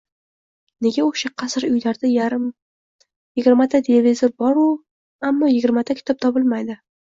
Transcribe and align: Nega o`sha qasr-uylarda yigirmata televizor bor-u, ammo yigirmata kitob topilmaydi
Nega 0.85 1.03
o`sha 1.09 1.29
qasr-uylarda 1.41 2.11
yigirmata 2.13 3.83
televizor 3.91 4.35
bor-u, 4.47 4.67
ammo 5.33 5.55
yigirmata 5.55 6.01
kitob 6.05 6.27
topilmaydi 6.29 6.83